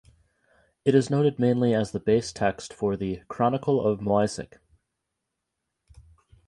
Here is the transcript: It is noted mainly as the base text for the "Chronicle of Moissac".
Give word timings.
It 0.83 0.95
is 0.95 1.11
noted 1.11 1.37
mainly 1.37 1.75
as 1.75 1.91
the 1.91 1.99
base 1.99 2.33
text 2.33 2.73
for 2.73 2.97
the 2.97 3.21
"Chronicle 3.27 3.85
of 3.85 3.99
Moissac". 4.01 4.57